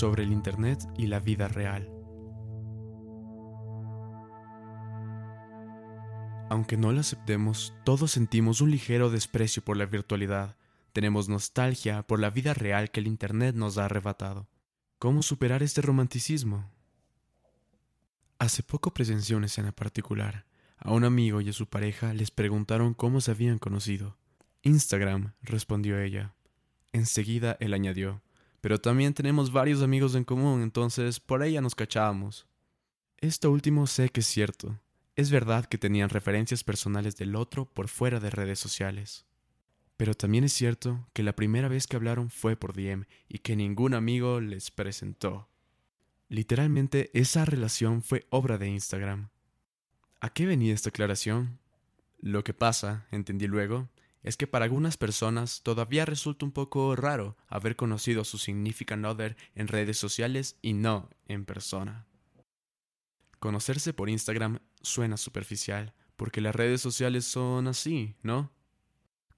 sobre 0.00 0.22
el 0.22 0.32
Internet 0.32 0.82
y 0.96 1.08
la 1.08 1.20
vida 1.20 1.46
real. 1.46 1.86
Aunque 6.48 6.78
no 6.78 6.90
lo 6.90 7.00
aceptemos, 7.00 7.74
todos 7.84 8.10
sentimos 8.10 8.62
un 8.62 8.70
ligero 8.70 9.10
desprecio 9.10 9.62
por 9.62 9.76
la 9.76 9.84
virtualidad. 9.84 10.56
Tenemos 10.94 11.28
nostalgia 11.28 12.02
por 12.02 12.18
la 12.18 12.30
vida 12.30 12.54
real 12.54 12.90
que 12.90 13.00
el 13.00 13.08
Internet 13.08 13.54
nos 13.54 13.76
ha 13.76 13.84
arrebatado. 13.84 14.48
¿Cómo 14.98 15.22
superar 15.22 15.62
este 15.62 15.82
romanticismo? 15.82 16.70
Hace 18.38 18.62
poco 18.62 18.94
presencié 18.94 19.36
una 19.36 19.46
escena 19.46 19.70
particular. 19.70 20.46
A 20.78 20.92
un 20.92 21.04
amigo 21.04 21.42
y 21.42 21.50
a 21.50 21.52
su 21.52 21.66
pareja 21.66 22.14
les 22.14 22.30
preguntaron 22.30 22.94
cómo 22.94 23.20
se 23.20 23.32
habían 23.32 23.58
conocido. 23.58 24.16
Instagram, 24.62 25.34
respondió 25.42 26.00
ella. 26.00 26.32
Enseguida 26.90 27.58
él 27.60 27.74
añadió, 27.74 28.22
pero 28.60 28.80
también 28.80 29.14
tenemos 29.14 29.52
varios 29.52 29.82
amigos 29.82 30.14
en 30.14 30.24
común, 30.24 30.62
entonces 30.62 31.20
por 31.20 31.42
ella 31.42 31.60
nos 31.60 31.74
cachábamos. 31.74 32.46
Esto 33.18 33.50
último 33.50 33.86
sé 33.86 34.08
que 34.08 34.20
es 34.20 34.26
cierto. 34.26 34.78
Es 35.16 35.30
verdad 35.30 35.66
que 35.66 35.78
tenían 35.78 36.08
referencias 36.08 36.64
personales 36.64 37.16
del 37.16 37.36
otro 37.36 37.66
por 37.66 37.88
fuera 37.88 38.20
de 38.20 38.30
redes 38.30 38.58
sociales. 38.58 39.26
Pero 39.96 40.14
también 40.14 40.44
es 40.44 40.54
cierto 40.54 41.06
que 41.12 41.22
la 41.22 41.36
primera 41.36 41.68
vez 41.68 41.86
que 41.86 41.96
hablaron 41.96 42.30
fue 42.30 42.56
por 42.56 42.72
DM 42.72 43.04
y 43.28 43.40
que 43.40 43.56
ningún 43.56 43.92
amigo 43.92 44.40
les 44.40 44.70
presentó. 44.70 45.48
Literalmente 46.30 47.10
esa 47.12 47.44
relación 47.44 48.02
fue 48.02 48.26
obra 48.30 48.56
de 48.56 48.68
Instagram. 48.68 49.28
¿A 50.20 50.32
qué 50.32 50.46
venía 50.46 50.72
esta 50.72 50.88
aclaración? 50.88 51.58
Lo 52.20 52.44
que 52.44 52.54
pasa, 52.54 53.06
entendí 53.10 53.46
luego, 53.46 53.88
es 54.22 54.36
que 54.36 54.46
para 54.46 54.64
algunas 54.64 54.96
personas 54.96 55.62
todavía 55.62 56.04
resulta 56.04 56.44
un 56.44 56.52
poco 56.52 56.94
raro 56.94 57.36
haber 57.48 57.76
conocido 57.76 58.22
a 58.22 58.24
su 58.24 58.38
significant 58.38 59.04
other 59.04 59.36
en 59.54 59.68
redes 59.68 59.98
sociales 59.98 60.56
y 60.62 60.74
no 60.74 61.08
en 61.26 61.44
persona. 61.44 62.06
Conocerse 63.38 63.94
por 63.94 64.10
Instagram 64.10 64.58
suena 64.82 65.16
superficial, 65.16 65.94
porque 66.16 66.42
las 66.42 66.54
redes 66.54 66.82
sociales 66.82 67.24
son 67.24 67.68
así, 67.68 68.16
¿no? 68.22 68.52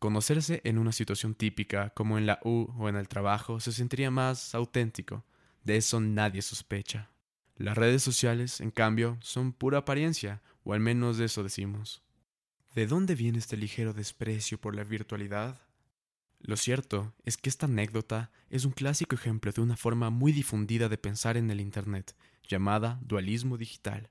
Conocerse 0.01 0.61
en 0.65 0.79
una 0.79 0.91
situación 0.91 1.37
típica, 1.37 1.91
como 1.91 2.19
en 2.19 2.27
la 2.27 2.41
U 2.43 2.75
o 2.77 2.89
en 2.89 2.97
el 2.97 3.07
trabajo, 3.07 3.61
se 3.61 3.71
sentiría 3.71 4.11
más 4.11 4.53
auténtico. 4.57 5.25
De 5.63 5.77
eso 5.77 6.01
nadie 6.01 6.43
sospecha. 6.43 7.13
Las 7.57 7.79
redes 7.79 8.03
sociales, 8.03 8.61
en 8.61 8.73
cambio, 8.73 9.19
son 9.21 9.53
pura 9.53 9.79
apariencia, 9.79 10.43
o 10.65 10.73
al 10.73 10.81
menos 10.81 11.19
de 11.19 11.27
eso 11.27 11.45
decimos. 11.45 12.03
¿De 12.75 12.87
dónde 12.87 13.15
viene 13.15 13.39
este 13.39 13.59
ligero 13.59 13.93
desprecio 13.93 14.59
por 14.59 14.75
la 14.75 14.83
virtualidad? 14.83 15.61
Lo 16.41 16.57
cierto 16.57 17.13
es 17.23 17.37
que 17.37 17.51
esta 17.51 17.67
anécdota 17.67 18.31
es 18.49 18.65
un 18.65 18.73
clásico 18.73 19.15
ejemplo 19.15 19.53
de 19.53 19.61
una 19.61 19.77
forma 19.77 20.09
muy 20.09 20.33
difundida 20.33 20.89
de 20.89 20.97
pensar 20.97 21.37
en 21.37 21.51
el 21.51 21.61
Internet, 21.61 22.17
llamada 22.49 22.99
dualismo 23.03 23.59
digital. 23.59 24.11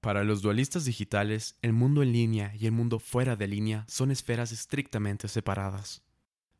Para 0.00 0.24
los 0.24 0.40
dualistas 0.40 0.86
digitales, 0.86 1.58
el 1.60 1.74
mundo 1.74 2.02
en 2.02 2.12
línea 2.12 2.54
y 2.58 2.64
el 2.64 2.72
mundo 2.72 2.98
fuera 2.98 3.36
de 3.36 3.46
línea 3.46 3.84
son 3.86 4.10
esferas 4.10 4.50
estrictamente 4.50 5.28
separadas. 5.28 6.02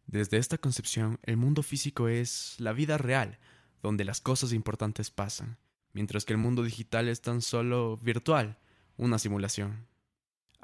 Desde 0.06 0.36
esta 0.36 0.58
concepción, 0.58 1.18
el 1.22 1.38
mundo 1.38 1.62
físico 1.62 2.08
es 2.08 2.54
la 2.58 2.74
vida 2.74 2.98
real, 2.98 3.38
donde 3.82 4.04
las 4.04 4.20
cosas 4.20 4.52
importantes 4.52 5.10
pasan, 5.10 5.56
mientras 5.94 6.26
que 6.26 6.34
el 6.34 6.38
mundo 6.38 6.62
digital 6.62 7.08
es 7.08 7.22
tan 7.22 7.40
solo 7.40 7.96
virtual, 7.96 8.58
una 8.98 9.18
simulación. 9.18 9.90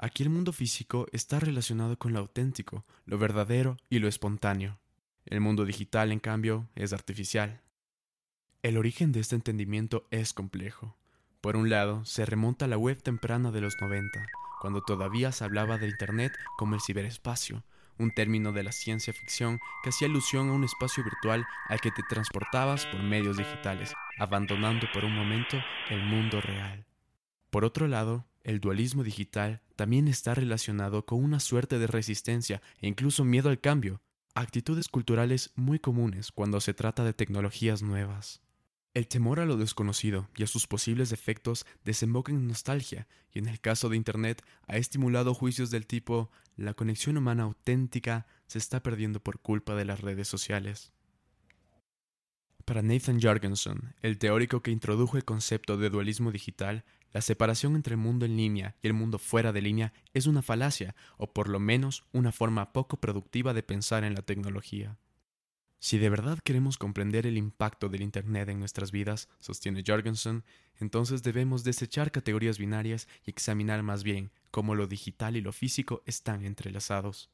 Aquí 0.01 0.23
el 0.23 0.29
mundo 0.29 0.53
físico 0.53 1.07
está 1.11 1.41
relacionado 1.41 1.99
con 1.99 2.13
lo 2.13 2.19
auténtico, 2.19 2.85
lo 3.05 3.17
verdadero 3.17 3.75
y 3.89 3.99
lo 3.99 4.07
espontáneo. 4.07 4.79
El 5.25 5.41
mundo 5.41 5.65
digital, 5.65 6.13
en 6.13 6.21
cambio, 6.21 6.69
es 6.73 6.93
artificial. 6.93 7.59
El 8.63 8.77
origen 8.77 9.11
de 9.11 9.19
este 9.19 9.35
entendimiento 9.35 10.07
es 10.09 10.31
complejo. 10.31 10.95
Por 11.41 11.57
un 11.57 11.69
lado, 11.69 12.05
se 12.05 12.25
remonta 12.25 12.63
a 12.63 12.67
la 12.69 12.77
web 12.77 13.03
temprana 13.03 13.51
de 13.51 13.59
los 13.59 13.75
90, 13.81 14.25
cuando 14.61 14.81
todavía 14.81 15.33
se 15.33 15.43
hablaba 15.43 15.77
del 15.77 15.89
Internet 15.89 16.31
como 16.57 16.75
el 16.75 16.81
ciberespacio, 16.81 17.65
un 17.97 18.11
término 18.11 18.53
de 18.53 18.63
la 18.63 18.71
ciencia 18.71 19.11
ficción 19.11 19.59
que 19.83 19.89
hacía 19.89 20.07
alusión 20.07 20.47
a 20.47 20.53
un 20.53 20.63
espacio 20.63 21.03
virtual 21.03 21.45
al 21.67 21.81
que 21.81 21.91
te 21.91 22.03
transportabas 22.03 22.85
por 22.85 23.03
medios 23.03 23.35
digitales, 23.35 23.93
abandonando 24.17 24.87
por 24.93 25.03
un 25.03 25.13
momento 25.13 25.57
el 25.89 26.01
mundo 26.05 26.39
real. 26.39 26.85
Por 27.49 27.65
otro 27.65 27.89
lado, 27.89 28.25
el 28.43 28.59
dualismo 28.59 29.03
digital 29.03 29.61
también 29.75 30.07
está 30.07 30.33
relacionado 30.35 31.05
con 31.05 31.23
una 31.23 31.39
suerte 31.39 31.79
de 31.79 31.87
resistencia 31.87 32.61
e 32.81 32.87
incluso 32.87 33.23
miedo 33.23 33.49
al 33.49 33.59
cambio, 33.59 34.01
actitudes 34.33 34.87
culturales 34.87 35.51
muy 35.55 35.79
comunes 35.79 36.31
cuando 36.31 36.61
se 36.61 36.73
trata 36.73 37.03
de 37.03 37.13
tecnologías 37.13 37.81
nuevas. 37.81 38.41
El 38.93 39.07
temor 39.07 39.39
a 39.39 39.45
lo 39.45 39.55
desconocido 39.55 40.29
y 40.35 40.43
a 40.43 40.47
sus 40.47 40.65
posibles 40.65 41.11
efectos 41.11 41.65
desemboca 41.85 42.31
en 42.31 42.47
nostalgia 42.47 43.07
y 43.31 43.39
en 43.39 43.47
el 43.47 43.59
caso 43.59 43.87
de 43.87 43.97
Internet 43.97 44.43
ha 44.67 44.77
estimulado 44.77 45.33
juicios 45.33 45.69
del 45.69 45.85
tipo 45.85 46.31
la 46.55 46.73
conexión 46.73 47.15
humana 47.15 47.43
auténtica 47.43 48.25
se 48.47 48.57
está 48.57 48.81
perdiendo 48.81 49.21
por 49.21 49.39
culpa 49.39 49.75
de 49.75 49.85
las 49.85 50.01
redes 50.01 50.27
sociales. 50.27 50.91
Para 52.69 52.83
Nathan 52.83 53.19
Jorgensen, 53.19 53.95
el 54.03 54.19
teórico 54.19 54.61
que 54.61 54.69
introdujo 54.69 55.17
el 55.17 55.25
concepto 55.25 55.75
de 55.75 55.89
dualismo 55.89 56.31
digital, 56.31 56.85
la 57.11 57.21
separación 57.21 57.75
entre 57.75 57.95
el 57.95 57.99
mundo 57.99 58.27
en 58.27 58.37
línea 58.37 58.75
y 58.83 58.85
el 58.85 58.93
mundo 58.93 59.17
fuera 59.17 59.51
de 59.51 59.63
línea 59.63 59.91
es 60.13 60.27
una 60.27 60.43
falacia, 60.43 60.95
o 61.17 61.33
por 61.33 61.49
lo 61.49 61.59
menos 61.59 62.05
una 62.11 62.31
forma 62.31 62.71
poco 62.71 62.97
productiva 62.97 63.55
de 63.55 63.63
pensar 63.63 64.03
en 64.03 64.13
la 64.13 64.21
tecnología. 64.21 64.99
Si 65.79 65.97
de 65.97 66.11
verdad 66.11 66.37
queremos 66.43 66.77
comprender 66.77 67.25
el 67.25 67.39
impacto 67.39 67.89
del 67.89 68.03
Internet 68.03 68.49
en 68.49 68.59
nuestras 68.59 68.91
vidas, 68.91 69.29
sostiene 69.39 69.83
Jorgensen, 69.83 70.43
entonces 70.79 71.23
debemos 71.23 71.63
desechar 71.63 72.11
categorías 72.11 72.59
binarias 72.59 73.07
y 73.25 73.31
examinar 73.31 73.81
más 73.81 74.03
bien 74.03 74.29
cómo 74.51 74.75
lo 74.75 74.85
digital 74.85 75.35
y 75.37 75.41
lo 75.41 75.53
físico 75.53 76.03
están 76.05 76.45
entrelazados. 76.45 77.31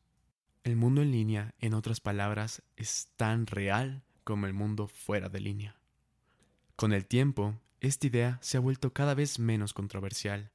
El 0.64 0.78
mundo 0.78 1.02
en 1.02 1.12
línea, 1.12 1.56
en 1.60 1.74
otras 1.74 2.00
palabras, 2.00 2.64
es 2.78 3.10
tan 3.18 3.48
real 3.48 4.05
como 4.26 4.48
el 4.48 4.54
mundo 4.54 4.90
fuera 4.90 5.30
de 5.30 5.40
línea. 5.40 5.80
Con 6.76 6.92
el 6.92 7.06
tiempo, 7.06 7.56
esta 7.80 8.08
idea 8.08 8.40
se 8.42 8.58
ha 8.58 8.60
vuelto 8.60 8.92
cada 8.92 9.14
vez 9.14 9.40
menos 9.40 9.74
controversial. 9.74 10.52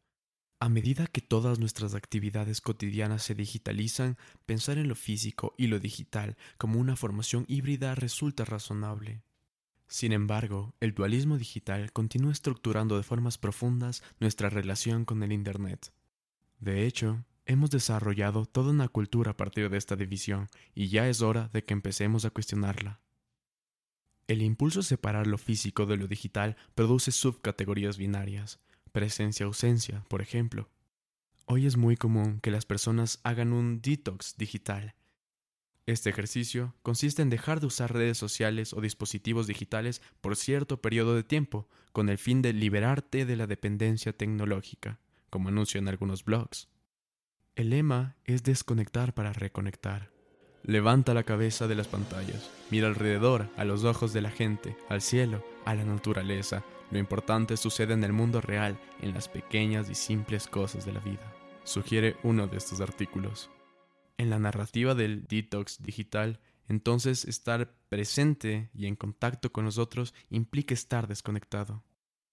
A 0.58 0.68
medida 0.68 1.06
que 1.06 1.22
todas 1.22 1.58
nuestras 1.58 1.94
actividades 1.94 2.60
cotidianas 2.60 3.22
se 3.22 3.34
digitalizan, 3.34 4.18
pensar 4.44 4.76
en 4.76 4.88
lo 4.88 4.94
físico 4.94 5.54
y 5.56 5.68
lo 5.68 5.80
digital 5.80 6.36
como 6.58 6.78
una 6.78 6.96
formación 6.96 7.46
híbrida 7.48 7.94
resulta 7.94 8.44
razonable. 8.44 9.22
Sin 9.88 10.12
embargo, 10.12 10.74
el 10.80 10.92
dualismo 10.92 11.38
digital 11.38 11.92
continúa 11.92 12.32
estructurando 12.32 12.96
de 12.96 13.02
formas 13.02 13.38
profundas 13.38 14.02
nuestra 14.18 14.50
relación 14.50 15.04
con 15.04 15.22
el 15.22 15.32
Internet. 15.32 15.92
De 16.58 16.86
hecho, 16.86 17.24
hemos 17.46 17.70
desarrollado 17.70 18.44
toda 18.44 18.70
una 18.70 18.88
cultura 18.88 19.32
a 19.32 19.36
partir 19.36 19.70
de 19.70 19.78
esta 19.78 19.96
división, 19.96 20.48
y 20.74 20.88
ya 20.88 21.08
es 21.08 21.22
hora 21.22 21.48
de 21.52 21.64
que 21.64 21.72
empecemos 21.72 22.24
a 22.24 22.30
cuestionarla. 22.30 23.00
El 24.30 24.42
impulso 24.42 24.78
a 24.78 24.82
separar 24.84 25.26
lo 25.26 25.38
físico 25.38 25.86
de 25.86 25.96
lo 25.96 26.06
digital 26.06 26.56
produce 26.76 27.10
subcategorías 27.10 27.98
binarias, 27.98 28.60
presencia-ausencia, 28.92 30.04
por 30.06 30.22
ejemplo. 30.22 30.70
Hoy 31.46 31.66
es 31.66 31.76
muy 31.76 31.96
común 31.96 32.38
que 32.40 32.52
las 32.52 32.64
personas 32.64 33.18
hagan 33.24 33.52
un 33.52 33.82
detox 33.82 34.36
digital. 34.36 34.94
Este 35.84 36.10
ejercicio 36.10 36.76
consiste 36.84 37.22
en 37.22 37.28
dejar 37.28 37.58
de 37.58 37.66
usar 37.66 37.92
redes 37.92 38.18
sociales 38.18 38.72
o 38.72 38.80
dispositivos 38.80 39.48
digitales 39.48 40.00
por 40.20 40.36
cierto 40.36 40.80
periodo 40.80 41.16
de 41.16 41.24
tiempo, 41.24 41.68
con 41.90 42.08
el 42.08 42.16
fin 42.16 42.40
de 42.40 42.52
liberarte 42.52 43.26
de 43.26 43.34
la 43.34 43.48
dependencia 43.48 44.12
tecnológica, 44.12 45.00
como 45.28 45.48
anuncian 45.48 45.88
algunos 45.88 46.24
blogs. 46.24 46.68
El 47.56 47.70
lema 47.70 48.14
es 48.24 48.44
desconectar 48.44 49.12
para 49.12 49.32
reconectar. 49.32 50.19
Levanta 50.70 51.14
la 51.14 51.24
cabeza 51.24 51.66
de 51.66 51.74
las 51.74 51.88
pantallas, 51.88 52.48
mira 52.70 52.86
alrededor, 52.86 53.48
a 53.56 53.64
los 53.64 53.82
ojos 53.82 54.12
de 54.12 54.20
la 54.20 54.30
gente, 54.30 54.76
al 54.88 55.02
cielo, 55.02 55.44
a 55.64 55.74
la 55.74 55.82
naturaleza, 55.84 56.62
lo 56.92 56.98
importante 57.00 57.56
sucede 57.56 57.92
en 57.92 58.04
el 58.04 58.12
mundo 58.12 58.40
real, 58.40 58.78
en 59.00 59.12
las 59.12 59.28
pequeñas 59.28 59.90
y 59.90 59.96
simples 59.96 60.46
cosas 60.46 60.86
de 60.86 60.92
la 60.92 61.00
vida, 61.00 61.34
sugiere 61.64 62.18
uno 62.22 62.46
de 62.46 62.58
estos 62.58 62.80
artículos. 62.80 63.50
En 64.16 64.30
la 64.30 64.38
narrativa 64.38 64.94
del 64.94 65.26
detox 65.26 65.82
digital, 65.82 66.38
entonces 66.68 67.24
estar 67.24 67.74
presente 67.88 68.70
y 68.72 68.86
en 68.86 68.94
contacto 68.94 69.50
con 69.50 69.64
nosotros 69.64 70.14
implica 70.28 70.72
estar 70.72 71.08
desconectado. 71.08 71.82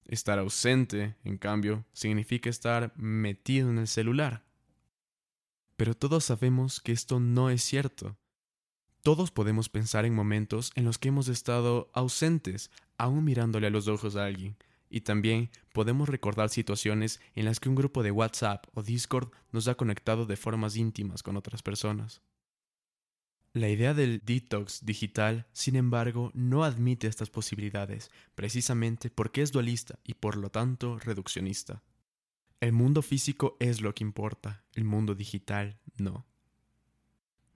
Estar 0.06 0.38
ausente, 0.38 1.16
en 1.24 1.40
cambio, 1.40 1.86
significa 1.92 2.52
estar 2.52 2.94
metido 2.98 3.72
en 3.72 3.80
el 3.80 3.88
celular. 3.88 4.44
Pero 5.76 5.96
todos 5.96 6.24
sabemos 6.24 6.80
que 6.82 6.92
esto 6.92 7.20
no 7.20 7.50
es 7.50 7.64
cierto. 7.64 8.16
Todos 9.08 9.32
podemos 9.32 9.70
pensar 9.70 10.04
en 10.04 10.14
momentos 10.14 10.74
en 10.76 10.84
los 10.84 10.98
que 10.98 11.08
hemos 11.08 11.30
estado 11.30 11.90
ausentes, 11.94 12.70
aún 12.98 13.24
mirándole 13.24 13.68
a 13.68 13.70
los 13.70 13.88
ojos 13.88 14.18
a 14.18 14.26
alguien, 14.26 14.58
y 14.90 15.00
también 15.00 15.50
podemos 15.72 16.10
recordar 16.10 16.50
situaciones 16.50 17.22
en 17.34 17.46
las 17.46 17.62
que 17.62 17.70
un 17.70 17.76
grupo 17.76 18.04
de 18.04 18.12
WhatsApp 18.12 18.66
o 18.74 18.84
Discord 18.84 19.32
nos 19.54 19.70
ha 19.70 19.76
conectado 19.76 20.26
de 20.26 20.36
formas 20.36 20.76
íntimas 20.76 21.24
con 21.24 21.38
otras 21.38 21.64
personas. 21.64 22.22
La 23.54 23.70
idea 23.70 23.94
del 23.94 24.22
detox 24.26 24.86
digital, 24.86 25.48
sin 25.54 25.78
embargo, 25.78 26.32
no 26.34 26.66
admite 26.66 27.08
estas 27.08 27.30
posibilidades, 27.30 28.12
precisamente 28.36 29.10
porque 29.10 29.42
es 29.42 29.54
dualista 29.54 30.00
y 30.04 30.16
por 30.16 30.36
lo 30.36 30.50
tanto 30.50 31.00
reduccionista. 31.00 31.82
El 32.60 32.74
mundo 32.74 33.02
físico 33.02 33.56
es 33.62 33.80
lo 33.80 33.96
que 33.96 34.04
importa, 34.04 34.66
el 34.74 34.84
mundo 34.84 35.16
digital 35.16 35.80
no. 35.96 36.26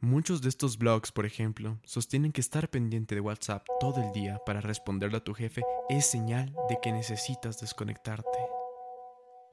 Muchos 0.04 0.42
de 0.42 0.50
estos 0.50 0.80
blogs, 0.80 1.12
por 1.12 1.28
ejemplo, 1.28 1.80
sostienen 1.84 2.32
que 2.32 2.42
estar 2.42 2.72
pendiente 2.72 3.14
de 3.14 3.22
WhatsApp 3.22 3.68
todo 3.80 4.02
el 4.02 4.12
día 4.12 4.40
para 4.48 4.60
responderle 4.60 5.18
a 5.18 5.24
tu 5.24 5.36
jefe 5.36 5.62
es 5.90 6.08
señal 6.08 6.56
de 6.70 6.80
que 6.82 6.92
necesitas 6.92 7.62
desconectarte. 7.62 8.40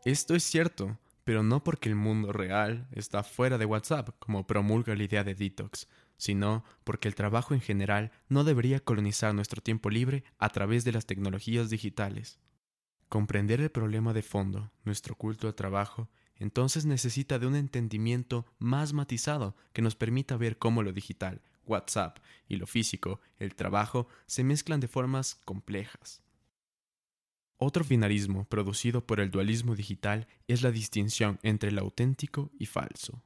Esto 0.07 0.35
es 0.35 0.45
cierto, 0.45 0.97
pero 1.25 1.43
no 1.43 1.63
porque 1.63 1.91
el 1.91 1.97
mundo 1.97 2.33
real 2.33 2.89
está 2.93 3.23
fuera 3.25 3.59
de 3.59 3.67
WhatsApp, 3.67 4.09
como 4.19 4.47
promulga 4.47 4.97
la 4.97 5.03
idea 5.03 5.23
de 5.23 5.35
detox, 5.35 5.87
sino 6.17 6.65
porque 6.83 7.09
el 7.09 7.15
trabajo 7.15 7.53
en 7.53 7.61
general 7.61 8.11
no 8.31 8.43
debería 8.43 8.81
colonizar 8.81 9.35
nuestro 9.35 9.61
tiempo 9.61 9.91
libre 9.91 10.25
a 10.39 10.49
través 10.49 10.83
de 10.83 10.93
las 10.93 11.05
tecnologías 11.05 11.69
digitales. 11.69 12.39
Comprender 13.11 13.61
el 13.61 13.71
problema 13.71 14.15
de 14.15 14.23
fondo, 14.23 14.71
nuestro 14.87 15.15
culto 15.15 15.47
al 15.47 15.55
trabajo, 15.55 16.09
entonces 16.39 16.87
necesita 16.87 17.39
de 17.39 17.47
un 17.47 17.57
entendimiento 17.57 18.47
más 18.59 18.93
matizado 18.93 19.57
que 19.73 19.83
nos 19.83 19.97
permita 19.97 20.37
ver 20.37 20.59
cómo 20.59 20.83
lo 20.83 20.93
digital, 20.93 21.43
WhatsApp 21.67 22.19
y 22.49 22.57
lo 22.57 22.67
físico, 22.67 23.21
el 23.39 23.55
trabajo, 23.55 24.09
se 24.27 24.45
mezclan 24.45 24.81
de 24.81 24.89
formas 24.89 25.37
complejas. 25.45 26.23
Otro 27.57 27.83
finarismo 27.83 28.45
producido 28.45 29.05
por 29.05 29.19
el 29.19 29.31
dualismo 29.31 29.75
digital 29.75 30.29
es 30.47 30.63
la 30.63 30.71
distinción 30.71 31.41
entre 31.43 31.73
lo 31.73 31.83
auténtico 31.83 32.51
y 32.59 32.67
falso. 32.67 33.23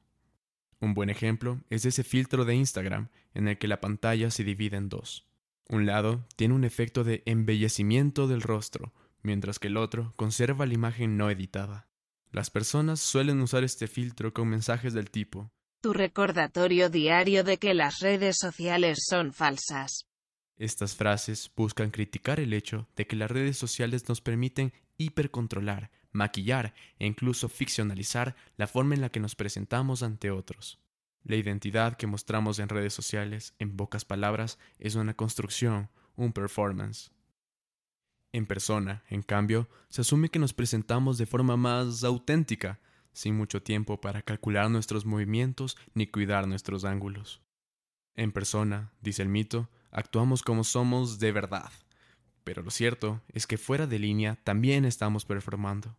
Un 0.79 0.95
buen 0.95 1.09
ejemplo 1.09 1.61
es 1.69 1.85
ese 1.85 2.03
filtro 2.03 2.43
de 2.43 2.55
Instagram 2.55 3.09
en 3.35 3.47
el 3.47 3.57
que 3.57 3.67
la 3.67 3.79
pantalla 3.79 4.31
se 4.31 4.43
divide 4.43 4.75
en 4.77 4.89
dos. 4.89 5.27
Un 5.69 5.85
lado 5.85 6.25
tiene 6.35 6.55
un 6.55 6.65
efecto 6.65 7.03
de 7.03 7.23
embellecimiento 7.25 8.27
del 8.27 8.41
rostro, 8.41 8.91
mientras 9.21 9.59
que 9.59 9.67
el 9.67 9.77
otro 9.77 10.13
conserva 10.15 10.65
la 10.65 10.73
imagen 10.73 11.15
no 11.15 11.29
editada. 11.29 11.87
Las 12.33 12.49
personas 12.49 12.99
suelen 12.99 13.39
usar 13.41 13.63
este 13.63 13.87
filtro 13.87 14.33
con 14.33 14.47
mensajes 14.47 14.95
del 14.95 15.11
tipo 15.11 15.51
Tu 15.83 15.93
recordatorio 15.93 16.89
diario 16.89 17.43
de 17.43 17.59
que 17.59 17.75
las 17.75 17.99
redes 17.99 18.37
sociales 18.39 19.05
son 19.07 19.33
falsas. 19.33 20.07
Estas 20.57 20.95
frases 20.95 21.51
buscan 21.55 21.91
criticar 21.91 22.39
el 22.39 22.53
hecho 22.53 22.87
de 22.95 23.05
que 23.05 23.15
las 23.15 23.29
redes 23.29 23.57
sociales 23.57 24.09
nos 24.09 24.19
permiten 24.19 24.73
hipercontrolar, 24.97 25.91
maquillar 26.11 26.73
e 26.97 27.05
incluso 27.05 27.49
ficcionalizar 27.49 28.35
la 28.57 28.65
forma 28.65 28.95
en 28.95 29.01
la 29.01 29.09
que 29.09 29.19
nos 29.19 29.35
presentamos 29.35 30.01
ante 30.01 30.31
otros. 30.31 30.79
La 31.21 31.35
identidad 31.35 31.97
que 31.97 32.07
mostramos 32.07 32.57
en 32.57 32.69
redes 32.69 32.95
sociales, 32.95 33.53
en 33.59 33.77
pocas 33.77 34.05
palabras, 34.05 34.57
es 34.79 34.95
una 34.95 35.13
construcción, 35.13 35.91
un 36.15 36.33
performance. 36.33 37.11
En 38.33 38.47
persona, 38.47 39.03
en 39.09 39.21
cambio, 39.21 39.69
se 39.89 40.01
asume 40.01 40.29
que 40.29 40.39
nos 40.39 40.53
presentamos 40.53 41.19
de 41.19 41.27
forma 41.27 41.55
más 41.55 42.03
auténtica, 42.03 42.79
sin 43.13 43.37
mucho 43.37 43.61
tiempo 43.61 44.01
para 44.01 44.23
calcular 44.23 44.71
nuestros 44.71 45.05
movimientos 45.05 45.77
ni 45.93 46.07
cuidar 46.07 46.47
nuestros 46.47 46.83
ángulos. 46.83 47.41
En 48.15 48.31
persona, 48.31 48.91
dice 49.01 49.21
el 49.21 49.29
mito, 49.29 49.69
actuamos 49.91 50.41
como 50.41 50.63
somos 50.63 51.19
de 51.19 51.31
verdad, 51.31 51.71
pero 52.43 52.63
lo 52.63 52.71
cierto 52.71 53.21
es 53.29 53.45
que 53.45 53.59
fuera 53.59 53.85
de 53.85 53.99
línea 53.99 54.39
también 54.43 54.83
estamos 54.83 55.25
performando. 55.25 55.95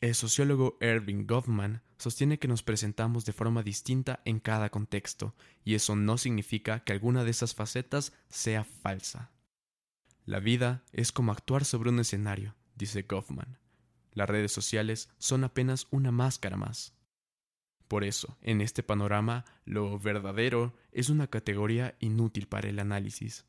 El 0.00 0.14
sociólogo 0.14 0.76
Erving 0.80 1.26
Goffman 1.26 1.82
sostiene 1.98 2.38
que 2.38 2.48
nos 2.48 2.62
presentamos 2.62 3.24
de 3.24 3.32
forma 3.32 3.64
distinta 3.64 4.20
en 4.24 4.38
cada 4.38 4.70
contexto, 4.70 5.34
y 5.64 5.74
eso 5.74 5.96
no 5.96 6.16
significa 6.16 6.84
que 6.84 6.92
alguna 6.92 7.24
de 7.24 7.30
esas 7.30 7.54
facetas 7.56 8.12
sea 8.28 8.62
falsa. 8.62 9.33
La 10.24 10.40
vida 10.40 10.82
es 10.92 11.12
como 11.12 11.32
actuar 11.32 11.66
sobre 11.66 11.90
un 11.90 12.00
escenario, 12.00 12.54
dice 12.76 13.02
Goffman. 13.02 13.58
Las 14.12 14.28
redes 14.28 14.52
sociales 14.52 15.10
son 15.18 15.44
apenas 15.44 15.86
una 15.90 16.12
máscara 16.12 16.56
más. 16.56 16.94
Por 17.88 18.04
eso, 18.04 18.38
en 18.40 18.62
este 18.62 18.82
panorama, 18.82 19.44
lo 19.66 19.98
verdadero 19.98 20.74
es 20.92 21.10
una 21.10 21.26
categoría 21.26 21.94
inútil 22.00 22.46
para 22.46 22.68
el 22.70 22.78
análisis. 22.78 23.44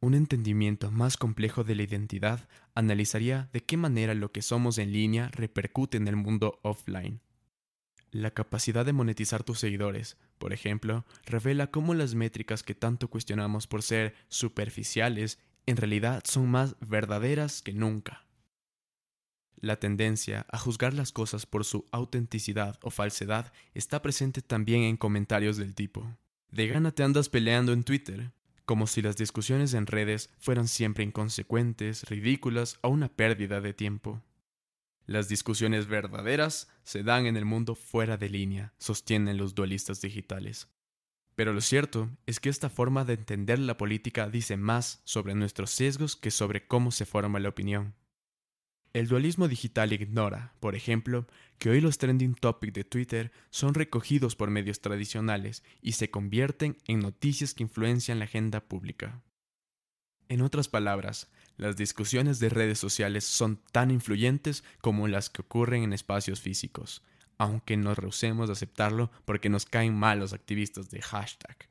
Un 0.00 0.14
entendimiento 0.14 0.90
más 0.90 1.16
complejo 1.16 1.64
de 1.64 1.74
la 1.74 1.82
identidad 1.82 2.46
analizaría 2.74 3.48
de 3.54 3.64
qué 3.64 3.78
manera 3.78 4.14
lo 4.14 4.32
que 4.32 4.42
somos 4.42 4.76
en 4.76 4.92
línea 4.92 5.28
repercute 5.32 5.96
en 5.96 6.08
el 6.08 6.16
mundo 6.16 6.58
offline. 6.62 7.22
La 8.10 8.32
capacidad 8.32 8.84
de 8.84 8.92
monetizar 8.92 9.44
tus 9.44 9.60
seguidores, 9.60 10.18
por 10.38 10.52
ejemplo, 10.52 11.06
revela 11.24 11.70
cómo 11.70 11.94
las 11.94 12.14
métricas 12.14 12.62
que 12.62 12.74
tanto 12.74 13.08
cuestionamos 13.08 13.66
por 13.66 13.82
ser 13.82 14.14
superficiales 14.28 15.38
en 15.66 15.76
realidad 15.76 16.22
son 16.26 16.50
más 16.50 16.76
verdaderas 16.80 17.62
que 17.62 17.72
nunca. 17.72 18.26
La 19.56 19.76
tendencia 19.76 20.46
a 20.50 20.58
juzgar 20.58 20.94
las 20.94 21.12
cosas 21.12 21.44
por 21.44 21.64
su 21.64 21.86
autenticidad 21.92 22.78
o 22.82 22.90
falsedad 22.90 23.52
está 23.74 24.00
presente 24.00 24.40
también 24.40 24.82
en 24.82 24.96
comentarios 24.96 25.58
del 25.58 25.74
tipo, 25.74 26.16
de 26.50 26.66
gana 26.66 26.90
te 26.90 27.04
andas 27.04 27.28
peleando 27.28 27.72
en 27.72 27.84
Twitter, 27.84 28.32
como 28.64 28.86
si 28.86 29.02
las 29.02 29.16
discusiones 29.16 29.74
en 29.74 29.86
redes 29.86 30.30
fueran 30.38 30.66
siempre 30.66 31.04
inconsecuentes, 31.04 32.08
ridículas 32.08 32.78
o 32.82 32.88
una 32.88 33.08
pérdida 33.08 33.60
de 33.60 33.72
tiempo. 33.72 34.22
Las 35.06 35.28
discusiones 35.28 35.86
verdaderas 35.86 36.68
se 36.82 37.02
dan 37.02 37.26
en 37.26 37.36
el 37.36 37.44
mundo 37.44 37.74
fuera 37.74 38.16
de 38.16 38.28
línea, 38.28 38.74
sostienen 38.78 39.36
los 39.36 39.54
dualistas 39.54 40.00
digitales. 40.00 40.68
Pero 41.40 41.54
lo 41.54 41.62
cierto 41.62 42.10
es 42.26 42.38
que 42.38 42.50
esta 42.50 42.68
forma 42.68 43.06
de 43.06 43.14
entender 43.14 43.58
la 43.58 43.78
política 43.78 44.28
dice 44.28 44.58
más 44.58 45.00
sobre 45.04 45.34
nuestros 45.34 45.70
sesgos 45.70 46.14
que 46.14 46.30
sobre 46.30 46.66
cómo 46.66 46.90
se 46.90 47.06
forma 47.06 47.40
la 47.40 47.48
opinión. 47.48 47.94
El 48.92 49.08
dualismo 49.08 49.48
digital 49.48 49.94
ignora, 49.94 50.52
por 50.60 50.74
ejemplo, 50.74 51.26
que 51.58 51.70
hoy 51.70 51.80
los 51.80 51.96
trending 51.96 52.34
topics 52.34 52.74
de 52.74 52.84
Twitter 52.84 53.32
son 53.48 53.72
recogidos 53.72 54.36
por 54.36 54.50
medios 54.50 54.82
tradicionales 54.82 55.64
y 55.80 55.92
se 55.92 56.10
convierten 56.10 56.76
en 56.86 56.98
noticias 56.98 57.54
que 57.54 57.62
influencian 57.62 58.18
la 58.18 58.26
agenda 58.26 58.60
pública. 58.60 59.22
En 60.28 60.42
otras 60.42 60.68
palabras, 60.68 61.30
las 61.56 61.74
discusiones 61.74 62.38
de 62.38 62.50
redes 62.50 62.78
sociales 62.78 63.24
son 63.24 63.62
tan 63.72 63.90
influyentes 63.90 64.62
como 64.82 65.08
las 65.08 65.30
que 65.30 65.40
ocurren 65.40 65.84
en 65.84 65.94
espacios 65.94 66.42
físicos, 66.42 67.02
aunque 67.40 67.76
nos 67.76 67.98
rehusemos 67.98 68.48
a 68.48 68.52
aceptarlo 68.52 69.10
porque 69.24 69.48
nos 69.48 69.66
caen 69.66 69.94
mal 69.94 70.20
los 70.20 70.32
activistas 70.32 70.90
de 70.90 71.02
hashtag. 71.02 71.68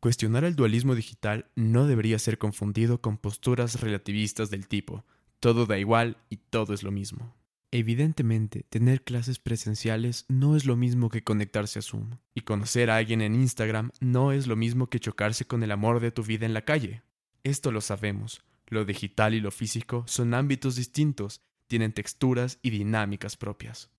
Cuestionar 0.00 0.44
el 0.44 0.54
dualismo 0.54 0.94
digital 0.94 1.50
no 1.56 1.86
debería 1.86 2.18
ser 2.20 2.38
confundido 2.38 3.00
con 3.00 3.16
posturas 3.16 3.80
relativistas 3.80 4.50
del 4.50 4.68
tipo 4.68 5.04
todo 5.40 5.66
da 5.66 5.78
igual 5.78 6.16
y 6.28 6.36
todo 6.36 6.74
es 6.74 6.82
lo 6.82 6.90
mismo. 6.90 7.36
Evidentemente, 7.70 8.64
tener 8.70 9.02
clases 9.02 9.38
presenciales 9.38 10.24
no 10.28 10.56
es 10.56 10.64
lo 10.64 10.76
mismo 10.76 11.10
que 11.10 11.22
conectarse 11.22 11.78
a 11.78 11.82
Zoom, 11.82 12.16
y 12.34 12.40
conocer 12.40 12.90
a 12.90 12.96
alguien 12.96 13.20
en 13.20 13.34
Instagram 13.34 13.90
no 14.00 14.32
es 14.32 14.46
lo 14.46 14.56
mismo 14.56 14.88
que 14.88 15.00
chocarse 15.00 15.44
con 15.44 15.62
el 15.62 15.70
amor 15.70 16.00
de 16.00 16.10
tu 16.10 16.22
vida 16.22 16.46
en 16.46 16.54
la 16.54 16.64
calle. 16.64 17.02
Esto 17.44 17.70
lo 17.70 17.80
sabemos. 17.80 18.42
Lo 18.66 18.84
digital 18.84 19.34
y 19.34 19.40
lo 19.40 19.50
físico 19.50 20.04
son 20.06 20.34
ámbitos 20.34 20.76
distintos, 20.76 21.42
tienen 21.66 21.92
texturas 21.92 22.58
y 22.62 22.70
dinámicas 22.70 23.36
propias. 23.36 23.90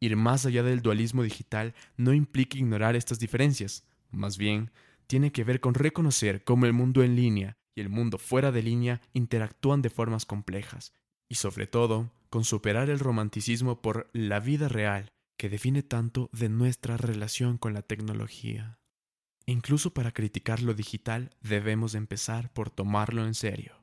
Ir 0.00 0.16
más 0.16 0.46
allá 0.46 0.62
del 0.62 0.82
dualismo 0.82 1.22
digital 1.22 1.74
no 1.96 2.12
implica 2.12 2.58
ignorar 2.58 2.96
estas 2.96 3.18
diferencias, 3.18 3.84
más 4.10 4.38
bien 4.38 4.70
tiene 5.06 5.32
que 5.32 5.44
ver 5.44 5.60
con 5.60 5.74
reconocer 5.74 6.44
cómo 6.44 6.66
el 6.66 6.72
mundo 6.72 7.02
en 7.02 7.16
línea 7.16 7.56
y 7.74 7.80
el 7.80 7.88
mundo 7.88 8.18
fuera 8.18 8.52
de 8.52 8.62
línea 8.62 9.00
interactúan 9.12 9.82
de 9.82 9.90
formas 9.90 10.26
complejas, 10.26 10.92
y 11.28 11.36
sobre 11.36 11.66
todo 11.66 12.10
con 12.30 12.44
superar 12.44 12.90
el 12.90 12.98
romanticismo 12.98 13.80
por 13.80 14.10
la 14.12 14.40
vida 14.40 14.68
real 14.68 15.08
que 15.38 15.48
define 15.48 15.82
tanto 15.82 16.28
de 16.32 16.48
nuestra 16.48 16.96
relación 16.96 17.58
con 17.58 17.72
la 17.72 17.82
tecnología. 17.82 18.78
Incluso 19.46 19.94
para 19.94 20.12
criticar 20.12 20.60
lo 20.60 20.74
digital 20.74 21.30
debemos 21.40 21.94
empezar 21.94 22.52
por 22.52 22.68
tomarlo 22.68 23.24
en 23.24 23.34
serio. 23.34 23.77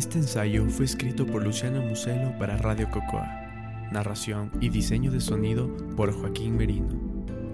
Este 0.00 0.16
ensayo 0.16 0.64
fue 0.70 0.86
escrito 0.86 1.26
por 1.26 1.44
Luciana 1.44 1.78
Muselo 1.78 2.32
para 2.38 2.56
Radio 2.56 2.88
Cocoa. 2.88 3.28
Narración 3.92 4.50
y 4.58 4.70
diseño 4.70 5.10
de 5.10 5.20
sonido 5.20 5.76
por 5.94 6.10
Joaquín 6.10 6.56
Merino. 6.56 6.88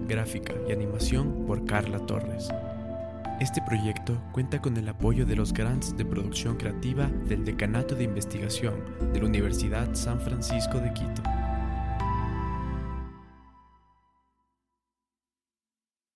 Gráfica 0.07 0.53
y 0.65 0.71
animación 0.71 1.45
por 1.45 1.65
Carla 1.65 1.99
Torres. 2.05 2.47
Este 3.41 3.61
proyecto 3.67 4.17
cuenta 4.31 4.61
con 4.61 4.77
el 4.77 4.87
apoyo 4.87 5.25
de 5.25 5.35
los 5.35 5.51
grants 5.51 5.97
de 5.97 6.05
producción 6.05 6.55
creativa 6.55 7.11
del 7.27 7.43
Decanato 7.43 7.95
de 7.95 8.05
Investigación 8.05 8.75
de 9.11 9.19
la 9.19 9.25
Universidad 9.25 9.93
San 9.93 10.21
Francisco 10.21 10.79
de 10.79 10.93
Quito. 10.93 11.36